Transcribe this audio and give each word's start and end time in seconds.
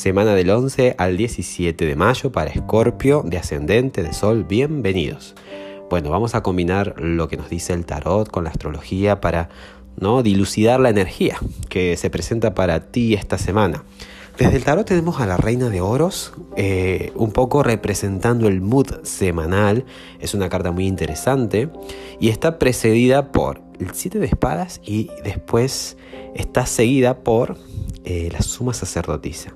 Semana 0.00 0.34
del 0.34 0.48
11 0.48 0.94
al 0.96 1.18
17 1.18 1.84
de 1.84 1.94
mayo 1.94 2.32
para 2.32 2.48
Escorpio 2.48 3.22
de 3.22 3.36
ascendente 3.36 4.02
de 4.02 4.14
Sol. 4.14 4.44
Bienvenidos. 4.48 5.34
Bueno, 5.90 6.08
vamos 6.08 6.34
a 6.34 6.42
combinar 6.42 6.94
lo 6.96 7.28
que 7.28 7.36
nos 7.36 7.50
dice 7.50 7.74
el 7.74 7.84
tarot 7.84 8.30
con 8.30 8.44
la 8.44 8.50
astrología 8.50 9.20
para 9.20 9.50
¿no? 9.98 10.22
dilucidar 10.22 10.80
la 10.80 10.88
energía 10.88 11.36
que 11.68 11.98
se 11.98 12.08
presenta 12.08 12.54
para 12.54 12.90
ti 12.90 13.12
esta 13.12 13.36
semana. 13.36 13.84
Desde 14.38 14.56
el 14.56 14.64
tarot 14.64 14.86
tenemos 14.86 15.20
a 15.20 15.26
la 15.26 15.36
reina 15.36 15.68
de 15.68 15.82
oros, 15.82 16.32
eh, 16.56 17.12
un 17.14 17.32
poco 17.32 17.62
representando 17.62 18.48
el 18.48 18.62
mood 18.62 19.02
semanal. 19.02 19.84
Es 20.18 20.32
una 20.32 20.48
carta 20.48 20.72
muy 20.72 20.86
interesante 20.86 21.68
y 22.20 22.30
está 22.30 22.58
precedida 22.58 23.32
por 23.32 23.60
el 23.80 23.90
7 23.92 24.18
de 24.18 24.26
espadas 24.26 24.80
y 24.84 25.10
después 25.24 25.96
está 26.34 26.66
seguida 26.66 27.18
por 27.18 27.56
eh, 28.04 28.28
la 28.32 28.42
suma 28.42 28.74
sacerdotisa. 28.74 29.54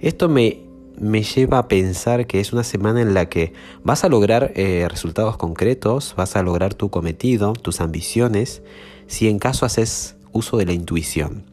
Esto 0.00 0.28
me, 0.28 0.60
me, 0.98 1.22
lleva 1.22 1.58
a 1.58 1.68
pensar 1.68 2.26
que 2.26 2.40
es 2.40 2.52
una 2.52 2.64
semana 2.64 3.00
en 3.02 3.14
la 3.14 3.28
que 3.28 3.52
vas 3.82 4.04
a 4.04 4.08
lograr 4.08 4.52
eh, 4.54 4.86
resultados 4.88 5.36
concretos, 5.36 6.14
vas 6.16 6.36
a 6.36 6.42
lograr 6.42 6.74
tu 6.74 6.90
cometido, 6.90 7.52
tus 7.52 7.80
ambiciones, 7.80 8.62
si 9.06 9.28
en 9.28 9.38
caso 9.38 9.66
haces 9.66 10.16
uso 10.32 10.56
de 10.56 10.66
la 10.66 10.72
intuición. 10.72 11.44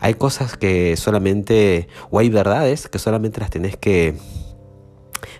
Hay 0.00 0.14
cosas 0.14 0.56
que 0.56 0.96
solamente, 0.96 1.88
o 2.10 2.18
hay 2.18 2.30
verdades 2.30 2.88
que 2.88 2.98
solamente 2.98 3.40
las 3.40 3.50
tenés 3.50 3.76
que 3.76 4.16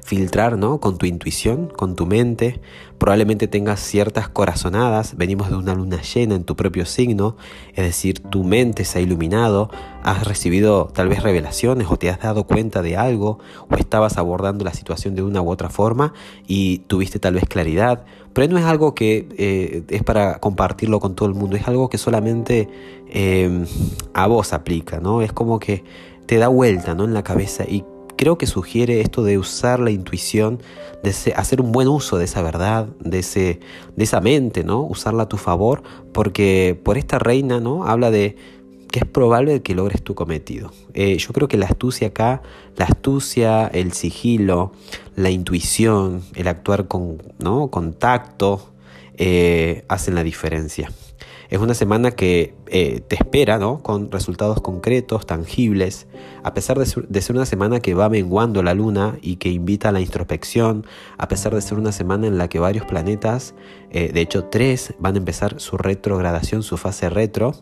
filtrar, 0.05 0.59
¿no? 0.59 0.81
Con 0.81 0.99
tu 0.99 1.07
intuición, 1.07 1.69
con 1.69 1.97
tu 1.97 2.07
mente. 2.07 2.61
Probablemente 2.99 3.49
tengas 3.49 3.81
ciertas 3.81 4.29
corazonadas. 4.29 5.17
Venimos 5.17 5.49
de 5.51 5.57
una 5.57 5.75
luna 5.75 6.01
llena 6.03 6.35
en 6.35 6.45
tu 6.45 6.57
propio 6.57 6.85
signo, 6.85 7.37
es 7.75 7.85
decir, 7.85 8.21
tu 8.21 8.45
mente 8.45 8.85
se 8.85 8.99
ha 8.99 9.03
iluminado, 9.03 9.71
has 10.03 10.27
recibido 10.27 10.91
tal 10.93 11.09
vez 11.09 11.23
revelaciones 11.23 11.87
o 11.91 11.97
te 11.97 12.11
has 12.11 12.21
dado 12.21 12.45
cuenta 12.45 12.83
de 12.83 12.97
algo 12.97 13.39
o 13.69 13.77
estabas 13.77 14.19
abordando 14.19 14.65
la 14.65 14.75
situación 14.75 15.15
de 15.15 15.23
una 15.23 15.41
u 15.41 15.51
otra 15.51 15.71
forma 15.71 16.13
y 16.47 16.79
tuviste 16.81 17.19
tal 17.19 17.35
vez 17.35 17.45
claridad. 17.47 18.05
Pero 18.33 18.53
no 18.53 18.59
es 18.59 18.65
algo 18.65 18.95
que 18.95 19.29
eh, 19.39 19.83
es 19.89 20.03
para 20.05 20.39
compartirlo 20.39 21.01
con 21.01 21.15
todo 21.15 21.29
el 21.29 21.35
mundo, 21.35 21.57
es 21.57 21.67
algo 21.67 21.89
que 21.89 21.99
solamente 21.99 22.69
eh, 23.09 23.65
a 24.15 24.27
vos 24.27 24.53
aplica, 24.53 25.01
¿no? 25.01 25.23
Es 25.23 25.33
como 25.33 25.59
que 25.59 25.83
te 26.31 26.37
da 26.37 26.47
vuelta 26.47 26.95
¿no? 26.95 27.05
en 27.05 27.13
la 27.13 27.25
cabeza 27.25 27.65
y 27.65 27.85
creo 28.21 28.37
que 28.37 28.47
sugiere 28.47 29.01
esto 29.01 29.25
de 29.25 29.39
usar 29.39 29.81
la 29.81 29.91
intuición, 29.91 30.61
de 31.03 31.33
hacer 31.35 31.63
un 31.63 31.73
buen 31.73 31.89
uso 31.89 32.19
de 32.19 32.27
esa 32.27 32.43
verdad, 32.43 32.87
de, 33.01 33.21
ese, 33.21 33.61
esa 33.97 34.21
mente, 34.21 34.63
¿no? 34.63 34.83
Usarla 34.83 35.23
a 35.23 35.29
tu 35.31 35.39
favor, 35.39 35.83
porque 36.13 36.79
por 36.85 36.99
esta 36.99 37.19
reina, 37.19 37.61
¿no? 37.61 37.87
Habla 37.87 38.11
de 38.11 38.37
que 38.93 38.99
es 38.99 39.07
probable 39.07 39.63
que 39.63 39.75
logres 39.75 40.03
tu 40.03 40.15
cometido. 40.15 40.71
Eh, 40.93 41.17
yo 41.17 41.33
creo 41.33 41.49
que 41.49 41.57
la 41.57 41.65
astucia 41.65 42.09
acá, 42.09 42.43
la 42.77 42.85
astucia, 42.85 43.69
el 43.69 43.93
sigilo, 43.93 44.73
la 45.17 45.31
intuición, 45.31 46.21
el 46.35 46.49
actuar 46.49 46.89
con, 46.89 47.23
¿no? 47.39 47.69
con 47.69 47.95
tacto, 47.95 48.71
eh, 49.17 49.83
hacen 49.89 50.15
la 50.15 50.25
diferencia. 50.25 50.93
Es 51.51 51.59
una 51.59 51.75
semana 51.75 52.13
que 52.13 52.55
eh, 52.69 53.01
te 53.01 53.17
espera, 53.17 53.59
¿no? 53.59 53.83
Con 53.83 54.13
resultados 54.13 54.61
concretos, 54.61 55.27
tangibles, 55.27 56.07
a 56.45 56.55
pesar 56.55 56.79
de 56.79 56.87
ser, 56.87 57.35
una 57.35 57.45
semana 57.45 57.81
que 57.81 57.93
va 57.93 58.09
menguando 58.09 58.63
la 58.63 58.73
luna 58.73 59.19
y 59.21 59.37
que 59.37 59.49
invita 59.49 59.89
a 59.89 59.93
la 59.93 60.01
introspección, 60.01 60.87
a 61.19 61.27
pesar 61.27 61.53
de 61.53 61.61
ser 61.61 61.77
una 61.77 61.91
semana 61.91 62.29
en 62.29 62.39
la 62.39 62.47
que 62.47 62.61
varios 62.61 62.87
planetas, 62.87 63.57
eh, 63.91 64.13
de 64.13 64.21
hecho 64.21 64.45
tres, 64.45 64.95
van 65.01 65.17
a 65.17 65.19
empezar 65.19 65.59
su 65.59 65.77
retrogradación, 65.77 66.63
su 66.63 66.77
fase 66.77 67.11
retro, 67.11 67.57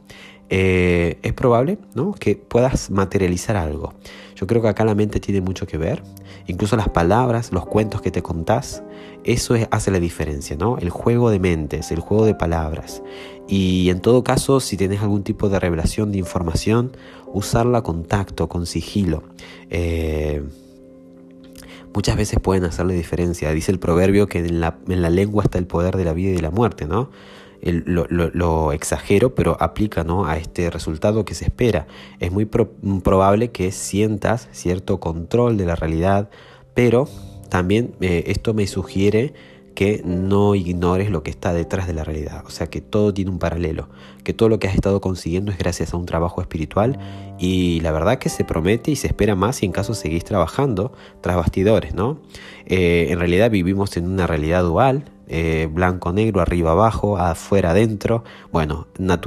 eh, 0.51 1.19
es 1.23 1.33
probable 1.33 1.79
¿no? 1.95 2.13
que 2.13 2.37
puedas 2.37 2.91
materializar 2.91 3.57
algo. 3.57 3.95
Yo 4.35 4.47
creo 4.47 4.63
que 4.63 4.69
acá 4.69 4.85
la 4.85 4.95
mente 4.95 5.21
tiene 5.21 5.41
mucho 5.41 5.67
que 5.67 5.79
ver, 5.79 6.03
incluso 6.47 6.77
las 6.77 6.89
palabras, 6.89 7.53
los 7.53 7.67
cuentos 7.67 8.01
que 8.01 8.11
te 8.11 8.23
contás, 8.23 8.83
eso 9.25 9.57
hace 9.71 9.91
la 9.91 9.99
diferencia, 9.99 10.57
¿no? 10.57 10.79
El 10.79 10.91
juego 10.91 11.31
de 11.31 11.41
mentes, 11.41 11.91
el 11.91 12.01
juego 12.01 12.25
de 12.25 12.35
palabras. 12.35 13.03
Y 13.49 13.91
en 13.91 14.01
todo 14.01 14.23
caso, 14.23 14.61
si 14.61 14.77
tienes 14.77 15.03
algún 15.03 15.25
tipo 15.25 15.49
de 15.49 15.59
revelación 15.59 16.13
de 16.13 16.19
información, 16.19 16.93
usarla 17.27 17.83
con 17.83 18.05
tacto, 18.05 18.49
con 18.49 18.67
sigilo. 18.67 19.25
Eh, 19.71 20.43
muchas 21.95 22.17
veces 22.17 22.39
pueden 22.41 22.65
hacerle 22.65 22.95
diferencia. 22.95 23.51
Dice 23.51 23.73
el 23.73 23.79
proverbio 23.79 24.29
que 24.29 24.39
en 24.39 24.61
la, 24.61 24.79
en 24.87 25.03
la 25.03 25.11
lengua 25.11 25.45
está 25.45 25.59
el 25.59 25.67
poder 25.67 25.97
de 25.97 26.05
la 26.05 26.13
vida 26.13 26.31
y 26.31 26.35
de 26.35 26.43
la 26.43 26.51
muerte, 26.51 26.87
¿no? 26.87 27.11
Lo, 27.63 28.73
exagero, 28.73 29.35
pero 29.35 29.57
aplica 29.61 30.05
¿no? 30.05 30.27
a 30.27 30.37
este 30.37 30.71
resultado 30.71 31.25
que 31.25 31.35
se 31.35 31.45
espera. 31.45 31.87
Es 32.21 32.33
muy 32.33 32.47
probable 32.47 33.51
que 33.51 33.73
sientas 33.73 34.49
cierto 34.53 35.01
control 35.01 35.57
de 35.57 35.67
la 35.67 35.77
realidad, 35.77 36.31
pero 36.75 37.09
también 37.49 37.95
eh, 38.01 38.25
esto 38.27 38.55
me 38.55 38.67
sugiere 38.67 39.33
que 39.79 40.03
no 40.05 40.57
ignores 40.57 41.09
lo 41.09 41.23
que 41.23 41.31
está 41.31 41.53
detrás 41.53 41.87
de 41.87 41.93
la 41.93 42.03
realidad, 42.03 42.43
o 42.45 42.51
sea 42.51 42.67
que 42.67 42.81
todo 42.81 43.15
tiene 43.15 43.31
un 43.31 43.39
paralelo, 43.39 43.89
que 44.29 44.35
todo 44.35 44.51
lo 44.51 44.59
que 44.59 44.69
has 44.69 44.75
estado 44.75 45.01
consiguiendo 45.01 45.51
es 45.53 45.57
gracias 45.57 45.95
a 45.95 45.97
un 45.97 46.05
trabajo 46.05 46.43
espiritual 46.43 46.99
y 47.39 47.81
la 47.81 47.93
verdad 47.93 48.19
que 48.19 48.29
se 48.29 48.45
promete 48.45 48.91
y 48.91 48.97
se 48.97 49.07
espera 49.07 49.35
más 49.35 49.57
si 49.57 49.65
en 49.65 49.73
caso 49.73 49.95
seguís 49.95 50.23
trabajando 50.23 50.93
tras 51.23 51.35
bastidores, 51.37 51.95
¿no? 51.95 52.19
Eh, 52.67 53.07
en 53.09 53.21
realidad 53.21 53.51
vivimos 53.51 53.97
en 53.97 54.07
una 54.07 54.27
realidad 54.27 54.65
dual, 54.65 55.07
eh, 55.31 55.69
blanco, 55.71 56.13
negro, 56.13 56.41
arriba, 56.41 56.73
abajo, 56.73 57.19
afuera, 57.19 57.71
adentro. 57.71 58.25
Bueno, 58.53 58.87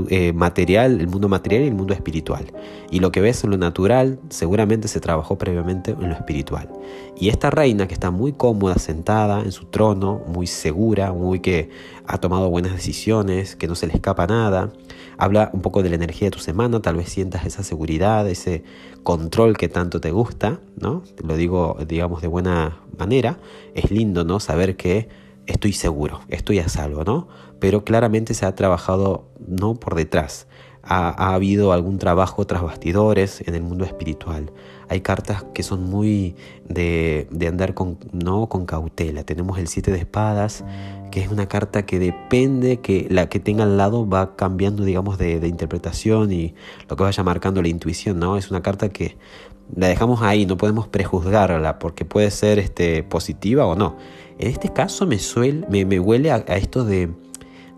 eh, 0.10 0.34
material, 0.34 1.00
el 1.00 1.08
mundo 1.08 1.30
material 1.30 1.64
y 1.64 1.68
el 1.68 1.76
mundo 1.76 1.94
espiritual. 1.94 2.52
Y 2.90 3.00
lo 3.00 3.12
que 3.12 3.22
ves 3.22 3.44
en 3.44 3.52
lo 3.52 3.58
natural 3.58 4.20
seguramente 4.30 4.88
se 4.88 5.00
trabajó 5.00 5.38
previamente 5.38 5.92
en 5.92 6.10
lo 6.10 6.16
espiritual. 6.16 6.70
Y 7.18 7.30
esta 7.30 7.52
reina 7.52 7.88
que 7.88 7.94
está 7.94 8.10
muy 8.10 8.34
cómoda, 8.34 8.76
sentada 8.76 9.42
en 9.42 9.52
su 9.52 9.66
trono, 9.66 10.22
muy 10.28 10.48
segura, 10.48 11.14
muy 11.14 11.40
que 11.40 11.70
ha 12.08 12.18
tomado 12.18 12.50
buenas 12.50 12.74
decisiones, 12.74 13.56
que 13.56 13.68
no 13.68 13.76
se 13.76 13.86
le 13.86 13.94
escapa 13.94 14.26
nada, 14.26 14.72
habla 15.18 15.50
un 15.54 15.62
poco 15.62 15.84
de 15.84 15.90
la 15.90 15.96
energía 15.96 16.28
de 16.28 16.32
tu 16.32 16.40
semana, 16.40 16.82
tal 16.82 16.96
vez 16.96 17.10
sientas 17.10 17.46
esa 17.46 17.64
seguridad, 17.64 18.28
ese 18.30 18.64
control 19.04 19.58
que 19.58 19.70
tanto 19.70 20.02
te 20.02 20.12
gusta, 20.12 20.60
¿no? 20.80 21.04
Lo 21.24 21.36
digo, 21.36 21.78
digamos, 21.88 22.22
de 22.22 22.28
buena 22.28 22.82
manera. 22.98 23.40
Es 23.74 23.92
lindo, 23.92 24.24
¿no? 24.24 24.40
Saber 24.40 24.76
que 24.76 25.10
estoy 25.46 25.74
seguro, 25.74 26.22
estoy 26.30 26.60
a 26.60 26.70
salvo, 26.70 27.04
¿no? 27.04 27.28
Pero 27.60 27.84
claramente 27.84 28.34
se 28.34 28.46
ha 28.46 28.56
trabajado 28.56 29.30
no 29.46 29.76
por 29.76 29.96
detrás. 29.96 30.48
Ha, 30.84 31.34
habido 31.34 31.74
algún 31.74 31.98
trabajo 32.00 32.46
tras 32.46 32.64
bastidores 32.64 33.44
en 33.48 33.56
el 33.56 33.62
mundo 33.62 33.86
espiritual. 33.86 34.52
Hay 34.90 35.02
cartas 35.02 35.46
que 35.54 35.64
son 35.64 35.90
muy 35.90 36.36
de, 36.68 37.28
andar 37.48 37.74
con, 37.74 37.98
¿no? 38.12 38.50
con 38.50 38.66
cautela. 38.66 39.24
Tenemos 39.24 39.58
el 39.60 39.68
siete 39.68 39.92
de 39.92 40.00
espadas, 40.00 40.66
que 41.12 41.22
es 41.22 41.30
una 41.30 41.48
carta 41.48 41.86
que 41.86 42.00
depende 42.00 42.82
que 42.82 43.08
la 43.10 43.30
que 43.30 43.40
tenga 43.40 43.64
al 43.64 43.78
lado 43.78 44.08
va 44.10 44.36
cambiando, 44.36 44.84
digamos, 44.84 45.18
de, 45.18 45.48
interpretación 45.48 46.32
y 46.32 46.56
lo 46.90 46.96
que 46.96 47.04
vaya 47.04 47.24
marcando 47.24 47.62
la 47.62 47.68
intuición, 47.68 48.20
¿no? 48.20 48.38
Es 48.38 48.50
una 48.50 48.62
carta 48.62 48.90
que 48.90 49.18
la 49.76 49.88
dejamos 49.88 50.22
ahí, 50.22 50.46
no 50.46 50.58
podemos 50.58 50.88
prejuzgarla 50.88 51.80
porque 51.80 52.06
puede 52.06 52.32
ser 52.32 52.60
este, 52.60 53.04
positiva 53.04 53.66
o 53.66 53.76
no. 53.76 53.98
En 54.40 54.48
este 54.50 54.74
caso 54.74 55.06
me, 55.06 55.86
me, 55.86 56.00
huele 56.00 56.32
a, 56.32 56.38
esto 56.38 56.84
de, 56.84 57.10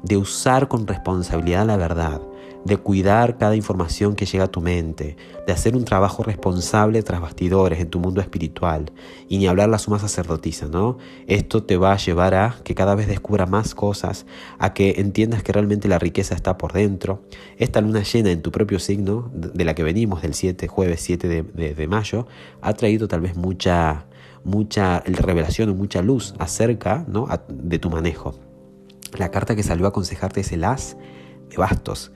de 0.04 0.18
usar 0.18 0.68
con 0.68 0.88
responsabilidad 0.88 1.66
la 1.66 1.78
verdad, 1.78 2.22
de 2.66 2.78
cuidar 2.78 3.38
cada 3.38 3.56
información 3.56 4.16
que 4.16 4.26
llega 4.26 4.46
a 4.46 4.52
tu 4.52 4.62
mente, 4.62 5.18
de 5.46 5.54
hacer 5.54 5.76
un 5.76 5.84
trabajo 5.84 6.24
responsable 6.24 7.04
tras 7.04 7.20
bastidores 7.20 7.80
en 7.80 7.90
tu 7.90 8.00
mundo 8.00 8.22
espiritual 8.22 8.92
y 9.28 9.38
ni 9.38 9.48
hablar 9.48 9.70
la 9.70 9.80
suma 9.80 10.00
sacerdotisa, 10.00 10.68
¿no? 10.68 10.98
Esto 11.28 11.64
te 11.64 11.78
va 11.78 11.94
a 11.94 11.98
llevar 11.98 12.36
a 12.36 12.56
que 12.64 12.76
cada 12.76 12.96
vez 12.96 13.08
descubra 13.08 13.46
más 13.46 13.76
cosas, 13.76 14.26
a 14.60 14.74
que 14.74 14.96
entiendas 14.98 15.44
que 15.44 15.52
realmente 15.52 15.88
la 15.88 16.00
riqueza 16.00 16.36
está 16.36 16.58
por 16.58 16.74
dentro. 16.74 17.24
Esta 17.58 17.82
luna 17.82 18.04
llena 18.04 18.32
en 18.32 18.42
tu 18.42 18.52
propio 18.52 18.80
signo, 18.80 19.30
de 19.34 19.66
la 19.66 19.76
que 19.76 19.84
venimos 19.84 20.22
del 20.22 20.34
7, 20.34 20.68
jueves 20.68 21.02
7 21.02 21.28
de, 21.28 21.88
mayo, 21.88 22.28
ha 22.62 22.74
traído 22.74 23.08
tal 23.08 23.22
vez 23.22 23.36
mucha 23.36 24.08
mucha 24.46 25.00
revelación 25.06 25.70
o 25.70 25.74
mucha 25.74 26.02
luz 26.02 26.34
acerca 26.38 27.06
¿no? 27.08 27.28
de 27.48 27.80
tu 27.80 27.90
manejo. 27.90 28.36
La 29.18 29.32
carta 29.32 29.56
que 29.56 29.64
salió 29.64 29.86
a 29.86 29.90
aconsejarte 29.90 30.42
es 30.42 30.52
el 30.52 30.66
as 30.66 30.98
de 31.50 31.58
bastos. 31.58 32.12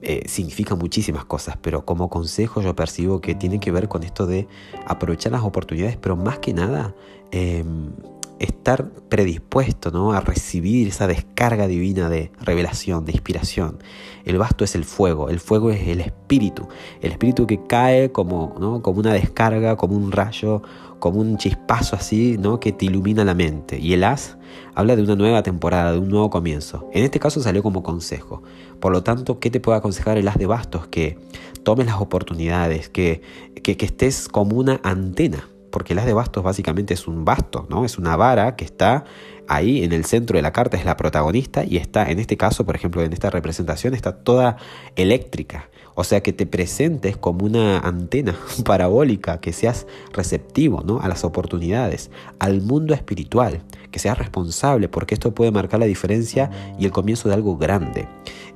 Eh, 0.00 0.28
significa 0.28 0.76
muchísimas 0.76 1.24
cosas, 1.24 1.58
pero 1.60 1.84
como 1.84 2.08
consejo 2.08 2.62
yo 2.62 2.76
percibo 2.76 3.20
que 3.20 3.34
tiene 3.34 3.58
que 3.58 3.72
ver 3.72 3.88
con 3.88 4.04
esto 4.04 4.26
de 4.26 4.46
aprovechar 4.86 5.32
las 5.32 5.42
oportunidades, 5.42 5.96
pero 5.96 6.14
más 6.14 6.38
que 6.38 6.52
nada 6.52 6.94
em, 7.32 7.90
estar 8.38 8.90
predispuesto 9.08 9.90
¿no? 9.90 10.12
a 10.12 10.20
recibir 10.20 10.88
esa 10.88 11.06
descarga 11.06 11.66
divina 11.66 12.08
de 12.08 12.30
revelación, 12.40 13.04
de 13.04 13.12
inspiración. 13.12 13.78
El 14.24 14.38
basto 14.38 14.64
es 14.64 14.74
el 14.74 14.84
fuego, 14.84 15.28
el 15.28 15.40
fuego 15.40 15.70
es 15.70 15.88
el 15.88 16.00
espíritu, 16.00 16.68
el 17.00 17.12
espíritu 17.12 17.46
que 17.46 17.64
cae 17.66 18.12
como, 18.12 18.54
¿no? 18.60 18.82
como 18.82 19.00
una 19.00 19.12
descarga, 19.12 19.76
como 19.76 19.96
un 19.96 20.12
rayo, 20.12 20.62
como 20.98 21.20
un 21.20 21.38
chispazo 21.38 21.96
así, 21.96 22.36
¿no? 22.38 22.60
que 22.60 22.72
te 22.72 22.86
ilumina 22.86 23.24
la 23.24 23.34
mente. 23.34 23.78
Y 23.78 23.92
el 23.94 24.04
as 24.04 24.36
habla 24.74 24.96
de 24.96 25.02
una 25.02 25.16
nueva 25.16 25.42
temporada, 25.42 25.92
de 25.92 25.98
un 25.98 26.08
nuevo 26.08 26.30
comienzo. 26.30 26.88
En 26.92 27.04
este 27.04 27.20
caso 27.20 27.40
salió 27.40 27.62
como 27.62 27.82
consejo. 27.82 28.42
Por 28.80 28.92
lo 28.92 29.02
tanto, 29.02 29.38
¿qué 29.38 29.50
te 29.50 29.60
puede 29.60 29.78
aconsejar 29.78 30.18
el 30.18 30.28
as 30.28 30.38
de 30.38 30.46
bastos? 30.46 30.86
Que 30.88 31.18
tomes 31.62 31.86
las 31.86 32.00
oportunidades, 32.00 32.88
que, 32.88 33.22
que, 33.62 33.76
que 33.76 33.86
estés 33.86 34.28
como 34.28 34.56
una 34.56 34.80
antena 34.82 35.48
porque 35.70 35.92
el 35.92 35.98
as 35.98 36.06
de 36.06 36.12
bastos 36.12 36.42
básicamente 36.42 36.94
es 36.94 37.06
un 37.06 37.24
basto, 37.24 37.66
¿no? 37.68 37.84
Es 37.84 37.98
una 37.98 38.16
vara 38.16 38.56
que 38.56 38.64
está 38.64 39.04
ahí 39.48 39.82
en 39.82 39.92
el 39.92 40.04
centro 40.04 40.36
de 40.36 40.42
la 40.42 40.52
carta, 40.52 40.76
es 40.76 40.84
la 40.84 40.96
protagonista 40.96 41.64
y 41.64 41.76
está, 41.76 42.10
en 42.10 42.18
este 42.18 42.36
caso, 42.36 42.64
por 42.64 42.76
ejemplo, 42.76 43.02
en 43.02 43.12
esta 43.12 43.30
representación, 43.30 43.94
está 43.94 44.12
toda 44.12 44.56
eléctrica. 44.96 45.70
O 46.00 46.04
sea, 46.04 46.22
que 46.22 46.32
te 46.32 46.46
presentes 46.46 47.16
como 47.16 47.44
una 47.44 47.80
antena 47.80 48.36
parabólica, 48.64 49.40
que 49.40 49.52
seas 49.52 49.86
receptivo 50.12 50.82
¿no? 50.84 51.00
a 51.00 51.08
las 51.08 51.24
oportunidades, 51.24 52.12
al 52.38 52.62
mundo 52.62 52.94
espiritual, 52.94 53.62
que 53.90 53.98
seas 53.98 54.16
responsable, 54.16 54.88
porque 54.88 55.14
esto 55.14 55.34
puede 55.34 55.50
marcar 55.50 55.80
la 55.80 55.86
diferencia 55.86 56.50
y 56.78 56.84
el 56.84 56.92
comienzo 56.92 57.28
de 57.28 57.34
algo 57.34 57.56
grande. 57.56 58.06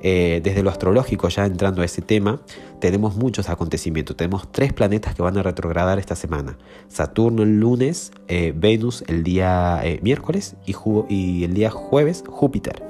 Eh, 0.05 0.41
desde 0.43 0.63
lo 0.63 0.69
astrológico, 0.69 1.29
ya 1.29 1.45
entrando 1.45 1.81
a 1.81 1.85
ese 1.85 2.01
tema, 2.01 2.41
tenemos 2.79 3.15
muchos 3.15 3.49
acontecimientos. 3.49 4.17
Tenemos 4.17 4.51
tres 4.51 4.73
planetas 4.73 5.15
que 5.15 5.21
van 5.21 5.37
a 5.37 5.43
retrogradar 5.43 5.97
esta 5.97 6.17
semana. 6.17 6.57
Saturno 6.89 7.43
el 7.43 7.61
lunes, 7.61 8.11
eh, 8.27 8.53
Venus 8.53 9.05
el 9.07 9.23
día 9.23 9.79
eh, 9.81 9.99
miércoles 10.03 10.57
y, 10.65 11.43
el 11.45 11.53
día 11.53 11.69
jueves 11.69 12.25
Júpiter. 12.27 12.83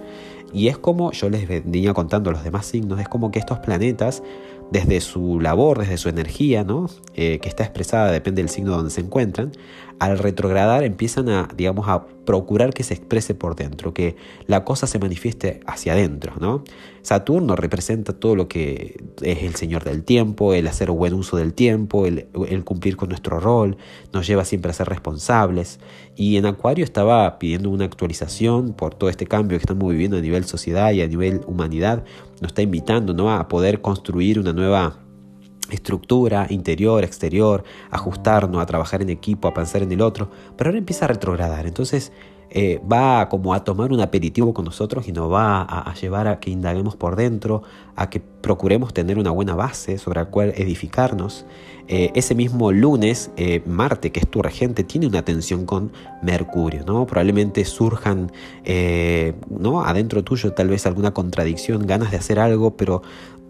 Y 0.51 0.69
es 0.69 0.77
como 0.80 1.12
yo 1.12 1.30
les 1.30 1.48
venía 1.48 1.94
contando 1.94 2.31
los 2.31 2.44
demás 2.44 2.65
signos, 2.65 3.00
es 3.00 3.07
como 3.07 3.30
que 3.30 3.38
estos 3.38 3.60
planetas 3.60 4.24
desde 4.71 5.00
su 5.01 5.39
labor, 5.39 5.80
desde 5.80 5.98
su 5.98 6.10
energía, 6.10 6.63
¿no? 6.63 6.89
Que 7.13 7.39
está 7.44 7.63
expresada, 7.63 8.12
depende 8.12 8.42
del 8.42 8.50
signo 8.50 8.71
donde 8.71 8.89
se 8.89 9.01
encuentran, 9.01 9.51
al 10.00 10.18
retrogradar 10.19 10.84
empiezan 10.84 11.30
a, 11.30 11.50
digamos, 11.56 11.88
a 11.88 12.06
procurar 12.25 12.74
que 12.74 12.84
se 12.84 12.94
exprese 12.94 13.36
por 13.36 13.56
dentro, 13.56 13.94
que 13.94 14.16
la 14.48 14.63
cosa 14.63 14.88
se 14.88 15.00
manifieste 15.00 15.60
hacia 15.66 15.94
adentro, 15.94 16.34
¿no? 16.40 16.63
Saturno 17.01 17.57
representa 17.57 18.13
todo 18.13 18.36
lo 18.36 18.48
que 18.48 19.04
es 19.22 19.44
el 19.44 19.56
señor 19.56 19.84
del 19.84 20.04
tiempo, 20.04 20.54
el 20.54 20.68
hacer 20.68 20.90
buen 20.90 21.13
uso 21.13 21.36
del 21.36 21.54
tiempo, 21.54 22.06
el, 22.06 22.28
cumplir 22.63 22.95
con 22.95 23.10
nuestro 23.10 23.42
rol, 23.42 23.75
nos 24.13 24.25
lleva 24.25 24.45
siempre 24.45 24.72
a 24.72 24.74
ser 24.74 24.88
responsables. 24.88 25.80
Y 26.16 26.38
en 26.38 26.46
Acuario 26.46 26.86
estaba 26.86 27.39
pidiendo 27.39 27.69
una 27.69 27.84
actualización 27.84 28.72
por 28.72 28.96
todo 28.96 29.10
este 29.10 29.25
cambio 29.25 29.57
que 29.57 29.63
estamos 29.63 29.92
viviendo 29.92 30.16
a 30.18 30.22
nivel 30.22 30.46
sociedad 30.46 30.94
y 30.94 31.01
a 31.01 31.07
nivel 31.07 31.42
humanidad, 31.46 32.06
nos 32.42 32.51
está 32.51 32.62
invitando 32.62 33.13
¿no? 33.13 33.34
a 33.34 33.50
poder 33.50 33.81
construir 33.81 34.39
una 34.39 34.54
nueva 34.54 35.02
estructura 35.69 36.48
interior, 36.50 37.04
exterior, 37.04 37.63
ajustarnos, 37.92 38.62
a 38.62 38.65
trabajar 38.65 39.01
en 39.01 39.10
equipo, 39.10 39.48
a 39.48 39.54
pensar 39.54 39.83
en 39.83 39.92
el 39.92 40.01
otro, 40.01 40.30
pero 40.57 40.69
ahora 40.69 40.80
empieza 40.80 41.06
a 41.06 41.07
retrogradar. 41.07 41.65
Entonces 41.65 42.12
eh, 42.56 42.80
va 42.89 43.30
como 43.30 43.56
a 43.56 43.63
tomar 43.63 43.92
un 43.92 44.00
aperitivo 44.00 44.54
con 44.54 44.65
nosotros 44.65 45.07
y 45.07 45.12
nos 45.12 45.31
va 45.31 45.63
a, 45.63 45.92
llevar 45.95 46.27
a 46.27 46.39
que 46.39 46.51
indaguemos 46.51 46.95
por 46.95 47.15
dentro, 47.15 47.63
a 47.95 48.12
que 48.12 48.19
procuremos 48.19 48.94
tener 48.94 49.18
una 49.18 49.31
buena 49.31 49.56
base 49.56 49.98
sobre 49.98 50.19
la 50.19 50.25
cual 50.27 50.54
edificarnos. 50.56 51.48
Eh, 51.88 52.12
ese 52.13 52.36
mismo 52.36 52.71
lunes, 52.71 53.31
eh, 53.38 53.63
Marte, 53.65 54.12
que 54.12 54.19
es 54.19 54.30
tu 54.30 54.44
regente, 54.44 54.83
tiene 54.83 55.07
una 55.07 55.25
tensión 55.25 55.65
con 55.65 55.92
Mercurio, 56.21 56.83
¿no? 56.86 57.07
Probablemente 57.07 57.65
surjan, 57.65 58.31
¿no? 59.50 59.83
Adentro 59.83 60.24
tuyo 60.24 60.54
tal 60.54 60.69
vez 60.69 60.86
alguna 60.86 61.12
contradicción, 61.12 61.88
ganas 61.88 62.12
de 62.12 62.18
hacer 62.18 62.38
algo, 62.39 62.77
pero 62.77 63.01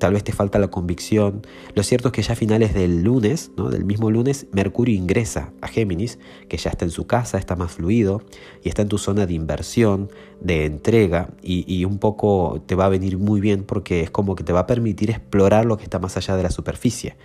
tal 0.04 0.12
vez 0.12 0.26
te 0.26 0.34
falta 0.34 0.60
la 0.60 0.68
convicción. 0.68 1.48
Lo 1.76 1.82
cierto 1.82 2.10
es 2.10 2.12
que 2.12 2.22
ya 2.24 2.34
a 2.34 2.36
finales 2.36 2.74
del 2.74 3.04
lunes, 3.04 3.52
¿no? 3.56 3.70
del 3.70 3.86
mismo 3.86 4.12
lunes, 4.12 4.48
Mercurio 4.52 4.94
ingresa 4.94 5.54
a 5.62 5.70
Géminis, 5.70 6.20
que 6.50 6.58
ya 6.58 6.72
está 6.72 6.84
en 6.84 6.92
su 6.92 7.08
casa, 7.08 7.38
está 7.38 7.56
más 7.56 7.72
fluido 7.72 8.22
y 8.66 8.68
está 8.68 8.82
en 8.82 8.90
tu 8.90 8.98
zona 8.98 9.26
de 9.26 9.34
inversión, 9.34 10.12
de 10.42 10.66
entrega 10.66 11.30
y, 11.42 11.86
un 11.86 12.00
poco 12.00 12.62
te 12.66 12.76
va 12.76 12.88
a 12.88 12.90
venir 12.90 13.18
muy 13.18 13.40
bien 13.40 13.64
porque 13.64 14.02
es 14.02 14.12
como 14.12 14.36
que 14.36 14.44
te 14.44 14.52
va 14.52 14.60
a 14.60 14.68
permitir 14.68 15.10
explorar 15.10 15.66
lo 15.66 15.78
que 15.78 15.86
está 15.86 16.00
más 16.00 16.18
allá 16.18 16.36
de 16.36 16.44
la 16.44 16.52
superficie. 16.52 17.16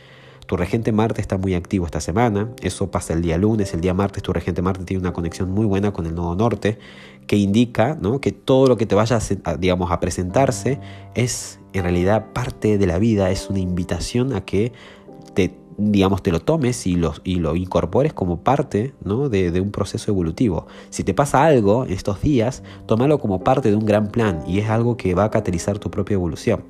Tu 0.49 0.57
regente 0.57 0.93
Marte 0.93 1.21
está 1.21 1.37
muy 1.37 1.53
activo 1.53 1.85
esta 1.85 2.01
semana, 2.01 2.49
eso 2.63 2.91
pasa 2.91 3.13
el 3.13 3.21
día 3.21 3.37
lunes, 3.37 3.75
el 3.75 3.83
día 3.83 3.93
martes 3.93 4.23
tu 4.23 4.33
regente 4.33 4.63
Marte 4.63 4.83
tiene 4.87 5.03
una 5.03 5.13
conexión 5.13 5.51
muy 5.51 5.67
buena 5.67 5.93
con 5.93 6.07
el 6.07 6.15
nodo 6.15 6.35
norte 6.37 6.79
que 7.27 7.37
indica 7.37 7.99
que 8.23 8.33
todo 8.33 8.67
lo 8.67 8.79
que 8.79 8.87
te 8.87 8.95
vaya 8.95 9.19
a, 9.45 9.57
digamos, 9.59 9.93
a 9.93 10.01
presentarse 10.01 10.81
es 11.15 11.61
en 11.75 11.83
realidad 11.83 12.33
parte 12.33 12.79
de 12.79 12.87
la 12.87 12.99
vida, 12.99 13.31
es 13.31 13.51
una 13.51 13.59
invitación 13.59 14.33
a 14.33 14.41
que 14.41 14.73
te, 15.35 15.55
digamos, 15.77 16.23
te 16.23 16.33
lo 16.33 16.41
tomes 16.41 16.87
y 16.87 16.97
lo, 16.97 17.13
y 17.25 17.35
lo 17.41 17.55
incorpores 17.55 18.15
como 18.15 18.43
parte 18.43 18.95
¿no? 19.05 19.29
de, 19.29 19.51
de, 19.51 19.61
un 19.61 19.71
proceso 19.71 20.11
evolutivo. 20.11 20.67
Si 20.89 21.05
te 21.05 21.13
pasa 21.13 21.45
algo 21.45 21.85
en 21.85 21.93
estos 21.93 22.23
días, 22.23 22.63
tómalo 22.87 23.19
como 23.19 23.45
parte 23.45 23.69
de 23.69 23.77
un 23.77 23.85
gran 23.85 24.09
plan 24.09 24.43
y 24.47 24.61
es 24.61 24.71
algo 24.71 24.97
que 24.97 25.15
va 25.15 25.25
a 25.25 25.31
catalizar 25.31 25.79
tu 25.79 25.91
propia 25.91 26.15
evolución. 26.15 26.65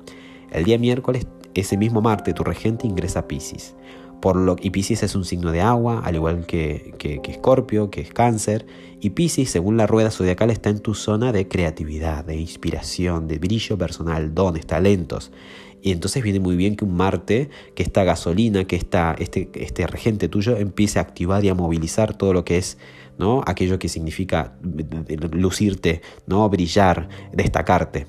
El 0.51 0.65
día 0.65 0.77
miércoles, 0.77 1.27
ese 1.59 1.77
mismo 1.77 2.01
Marte, 2.01 2.33
tu 2.33 2.43
regente 2.43 2.87
ingresa 2.87 3.19
a 3.19 3.27
Pisces. 3.27 3.75
Por 4.21 4.35
lo, 4.35 4.57
y 4.61 4.69
Pisces 4.71 5.03
es 5.03 5.15
un 5.15 5.23
signo 5.23 5.51
de 5.51 5.61
agua, 5.61 6.01
al 6.03 6.15
igual 6.15 6.45
que, 6.45 6.93
que, 6.97 7.21
que 7.21 7.31
Escorpio, 7.31 7.89
que 7.89 8.01
es 8.01 8.11
cáncer. 8.11 8.65
Y 8.99 9.11
Pisces, 9.11 9.49
según 9.49 9.77
la 9.77 9.87
rueda 9.87 10.11
zodiacal, 10.11 10.49
está 10.49 10.69
en 10.69 10.79
tu 10.79 10.93
zona 10.93 11.31
de 11.31 11.47
creatividad, 11.47 12.25
de 12.25 12.35
inspiración, 12.35 13.27
de 13.27 13.39
brillo 13.39 13.77
personal, 13.77 14.35
dones, 14.35 14.67
talentos. 14.67 15.31
Y 15.81 15.91
entonces 15.91 16.21
viene 16.23 16.39
muy 16.39 16.57
bien 16.57 16.75
que 16.75 16.83
un 16.83 16.95
Marte, 16.95 17.49
que 17.75 17.83
esta 17.83 18.03
gasolina, 18.03 18.65
que 18.65 18.75
esta, 18.75 19.15
este, 19.17 19.49
este 19.53 19.87
regente 19.87 20.27
tuyo, 20.27 20.57
empiece 20.57 20.99
a 20.99 21.03
activar 21.03 21.45
y 21.45 21.49
a 21.49 21.55
movilizar 21.55 22.17
todo 22.17 22.33
lo 22.33 22.43
que 22.43 22.57
es 22.57 22.77
¿no? 23.17 23.43
aquello 23.45 23.79
que 23.79 23.87
significa 23.87 24.57
lucirte, 25.31 26.01
¿no? 26.27 26.49
brillar, 26.49 27.07
destacarte. 27.31 28.07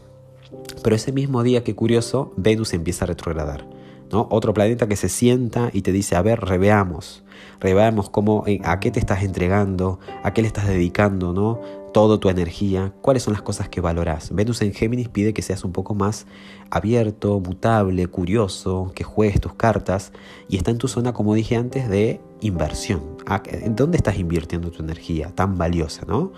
Pero 0.83 0.97
ese 0.97 1.13
mismo 1.13 1.43
día, 1.43 1.65
qué 1.65 1.75
curioso, 1.75 2.33
Venus 2.37 2.75
empieza 2.75 3.05
a 3.05 3.09
retrogradar. 3.09 3.67
¿no? 4.11 4.27
Otro 4.31 4.53
planeta 4.55 4.89
que 4.89 4.97
se 4.97 5.09
sienta 5.09 5.71
y 5.73 5.83
te 5.83 5.93
dice, 5.93 6.17
a 6.17 6.23
ver, 6.23 6.41
reveamos, 6.41 7.23
reveamos 7.61 8.11
cómo, 8.11 8.45
eh, 8.47 8.61
a 8.65 8.81
qué 8.81 8.91
te 8.91 8.99
estás 8.99 9.23
entregando, 9.23 10.01
a 10.23 10.33
qué 10.33 10.43
le 10.43 10.49
estás 10.49 10.67
dedicando, 10.67 11.33
¿no? 11.33 11.61
Toda 11.93 12.19
tu 12.19 12.29
energía, 12.29 12.93
cuáles 13.03 13.25
son 13.25 13.33
las 13.33 13.43
cosas 13.43 13.69
que 13.69 13.81
valoras. 13.81 14.33
Venus 14.33 14.63
en 14.63 14.73
Géminis 14.73 15.09
pide 15.09 15.33
que 15.33 15.43
seas 15.43 15.65
un 15.65 15.73
poco 15.73 15.95
más 15.95 16.27
abierto, 16.71 17.41
mutable, 17.41 18.07
curioso, 18.07 18.93
que 18.95 19.03
juegues 19.03 19.41
tus 19.41 19.55
cartas 19.55 20.13
y 20.49 20.57
está 20.57 20.71
en 20.71 20.79
tu 20.79 20.87
zona, 20.87 21.13
como 21.13 21.35
dije 21.35 21.57
antes, 21.57 21.89
de 21.89 22.21
inversión. 22.41 23.03
¿En 23.45 23.75
dónde 23.75 23.97
estás 23.97 24.19
invirtiendo 24.19 24.71
tu 24.71 24.83
energía 24.83 25.33
tan 25.35 25.59
valiosa, 25.59 26.05
no? 26.07 26.33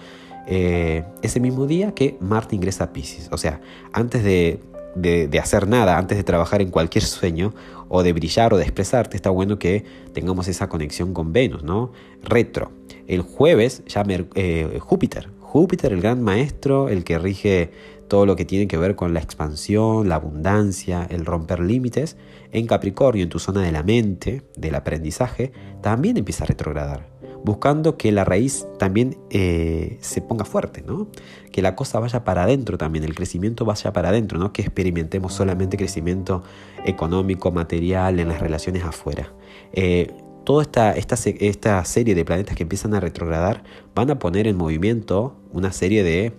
Eh, 0.46 1.04
ese 1.22 1.40
mismo 1.40 1.66
día 1.66 1.94
que 1.94 2.16
Marte 2.20 2.56
ingresa 2.56 2.84
a 2.84 2.92
Pisces. 2.92 3.28
O 3.32 3.38
sea, 3.38 3.60
antes 3.92 4.24
de, 4.24 4.60
de, 4.94 5.38
hacer 5.38 5.68
nada, 5.68 5.98
antes 5.98 6.18
de 6.18 6.24
trabajar 6.24 6.62
en 6.62 6.70
cualquier 6.70 7.04
sueño, 7.04 7.54
o 7.88 8.02
de 8.02 8.12
brillar 8.12 8.54
o 8.54 8.56
de 8.56 8.62
expresarte, 8.64 9.16
está 9.16 9.30
bueno 9.30 9.58
que 9.58 9.84
tengamos 10.12 10.48
esa 10.48 10.68
conexión 10.68 11.12
con 11.12 11.32
Venus, 11.32 11.62
¿no? 11.62 11.92
Retro. 12.22 12.72
El 13.06 13.22
jueves 13.22 13.82
ya 13.86 14.04
eh, 14.34 14.78
Júpiter. 14.80 15.28
Júpiter, 15.40 15.92
el 15.92 16.00
gran 16.00 16.22
maestro, 16.22 16.88
el 16.88 17.04
que 17.04 17.18
rige 17.18 17.70
todo 18.08 18.24
lo 18.26 18.36
que 18.36 18.44
tiene 18.44 18.66
que 18.66 18.78
ver 18.78 18.96
con 18.96 19.14
la 19.14 19.20
expansión, 19.20 20.08
la 20.08 20.16
abundancia, 20.16 21.06
el 21.10 21.26
romper 21.26 21.60
límites, 21.60 22.16
en 22.52 22.66
Capricornio, 22.66 23.22
en 23.22 23.28
tu 23.28 23.38
zona 23.38 23.62
de 23.62 23.72
la 23.72 23.82
mente, 23.82 24.42
del 24.56 24.74
aprendizaje, 24.74 25.52
también 25.82 26.16
empieza 26.16 26.44
a 26.44 26.46
retrogradar 26.46 27.06
buscando 27.44 27.96
que 27.96 28.12
la 28.12 28.24
raíz 28.24 28.66
también 28.78 29.18
eh, 29.30 29.98
se 30.00 30.20
ponga 30.20 30.44
fuerte, 30.44 30.82
¿no? 30.82 31.08
que 31.50 31.62
la 31.62 31.76
cosa 31.76 32.00
vaya 32.00 32.24
para 32.24 32.44
adentro 32.44 32.78
también, 32.78 33.04
el 33.04 33.14
crecimiento 33.14 33.64
vaya 33.64 33.92
para 33.92 34.08
adentro, 34.08 34.38
no 34.38 34.52
que 34.52 34.62
experimentemos 34.62 35.34
solamente 35.34 35.76
crecimiento 35.76 36.42
económico, 36.84 37.52
material, 37.52 38.18
en 38.18 38.28
las 38.28 38.40
relaciones 38.40 38.84
afuera. 38.84 39.32
Eh, 39.72 40.12
toda 40.44 40.62
esta, 40.62 40.92
esta, 40.92 41.16
esta 41.40 41.84
serie 41.84 42.14
de 42.14 42.24
planetas 42.24 42.56
que 42.56 42.62
empiezan 42.62 42.94
a 42.94 43.00
retrogradar 43.00 43.62
van 43.94 44.10
a 44.10 44.18
poner 44.18 44.46
en 44.46 44.56
movimiento 44.56 45.36
una 45.52 45.72
serie 45.72 46.02
de 46.02 46.32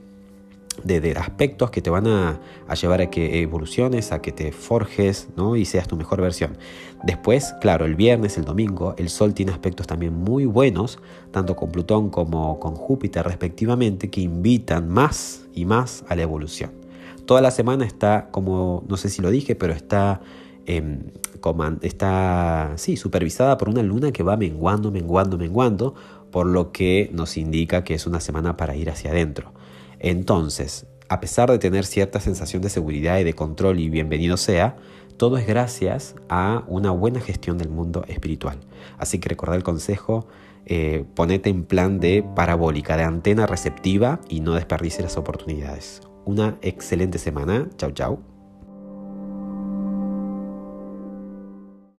de, 0.83 1.11
aspectos 1.17 1.71
que 1.71 1.81
te 1.81 1.89
van 1.89 2.07
a, 2.07 2.39
llevar 2.79 3.01
a 3.01 3.09
que 3.09 3.41
evoluciones, 3.41 4.11
a 4.11 4.21
que 4.21 4.31
te 4.31 4.51
forjes 4.51 5.29
¿no? 5.35 5.55
y 5.55 5.65
seas 5.65 5.87
tu 5.87 5.95
mejor 5.95 6.21
versión. 6.21 6.57
Después, 7.03 7.53
claro, 7.61 7.85
el 7.85 7.95
viernes, 7.95 8.37
el 8.37 8.45
domingo, 8.45 8.95
el 8.97 9.09
Sol 9.09 9.33
tiene 9.33 9.51
aspectos 9.51 9.87
también 9.87 10.13
muy 10.13 10.45
buenos, 10.45 10.99
tanto 11.31 11.55
con 11.55 11.71
Plutón 11.71 12.09
como 12.09 12.59
con 12.59 12.75
Júpiter 12.75 13.25
respectivamente, 13.25 14.09
que 14.09 14.21
invitan 14.21 14.89
más 14.89 15.45
y 15.53 15.65
más 15.65 16.05
a 16.07 16.15
la 16.15 16.23
evolución. 16.23 16.71
Toda 17.25 17.41
la 17.41 17.51
semana 17.51 17.85
está, 17.85 18.29
como 18.31 18.83
no 18.87 18.97
sé 18.97 19.09
si 19.09 19.21
lo 19.21 19.31
dije, 19.31 19.55
pero 19.55 19.73
está, 19.73 20.21
eh, 20.65 20.99
está 21.81 22.73
sí, 22.75 22.97
supervisada 22.97 23.57
por 23.57 23.69
una 23.69 23.83
luna 23.83 24.11
que 24.11 24.23
va 24.23 24.35
menguando, 24.35 24.91
menguando, 24.91 25.37
menguando, 25.37 25.95
por 26.31 26.47
lo 26.47 26.71
que 26.71 27.09
nos 27.13 27.37
indica 27.37 27.83
que 27.83 27.93
es 27.93 28.07
una 28.07 28.19
semana 28.19 28.57
para 28.57 28.75
ir 28.75 28.89
hacia 28.89 29.11
adentro. 29.11 29.53
Entonces, 30.03 30.85
a 31.07 31.21
pesar 31.21 31.49
de 31.49 31.57
tener 31.57 31.85
cierta 31.85 32.19
sensación 32.19 32.61
de 32.61 32.69
seguridad 32.69 33.17
y 33.19 33.23
de 33.23 33.33
control 33.33 33.79
y 33.79 33.89
bienvenido 33.89 34.35
sea, 34.35 34.75
todo 35.17 35.37
es 35.37 35.47
gracias 35.47 36.15
a 36.27 36.63
una 36.67 36.91
buena 36.91 37.21
gestión 37.21 37.57
del 37.57 37.69
mundo 37.69 38.03
espiritual. 38.07 38.59
Así 38.97 39.19
que 39.19 39.29
recordad 39.29 39.55
el 39.55 39.63
consejo, 39.63 40.27
eh, 40.65 41.05
ponete 41.15 41.49
en 41.49 41.63
plan 41.63 42.01
de 42.01 42.21
parabólica, 42.35 42.97
de 42.97 43.03
antena 43.03 43.45
receptiva 43.45 44.19
y 44.27 44.41
no 44.41 44.55
desperdicies 44.55 45.03
las 45.03 45.17
oportunidades. 45.17 46.01
Una 46.25 46.57
excelente 46.61 47.17
semana. 47.17 47.69
Chau, 47.77 47.91
chau. 47.91 48.32